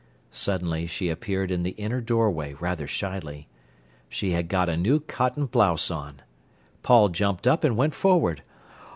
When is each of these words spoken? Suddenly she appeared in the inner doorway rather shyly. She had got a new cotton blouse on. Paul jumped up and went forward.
Suddenly 0.31 0.87
she 0.87 1.09
appeared 1.09 1.51
in 1.51 1.61
the 1.61 1.75
inner 1.77 2.01
doorway 2.01 2.55
rather 2.55 2.87
shyly. 2.87 3.47
She 4.09 4.31
had 4.31 4.47
got 4.47 4.67
a 4.67 4.75
new 4.75 4.99
cotton 4.99 5.45
blouse 5.45 5.91
on. 5.91 6.23
Paul 6.81 7.09
jumped 7.09 7.45
up 7.45 7.63
and 7.63 7.77
went 7.77 7.93
forward. 7.93 8.41